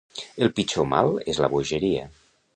El 0.45 0.49
pitjor 0.59 0.87
mal 0.95 1.13
és 1.35 1.43
la 1.45 1.51
bogeria. 1.57 2.09